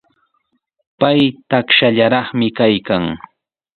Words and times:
Pay 0.99 1.19
takshallaraqmi 1.49 2.47
kaykan. 2.57 3.03